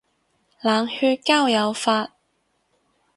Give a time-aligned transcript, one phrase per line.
[0.61, 2.13] 冷血交友法